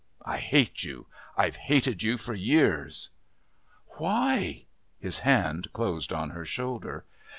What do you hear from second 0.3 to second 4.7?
hate you. I've hated you for years." "Why?"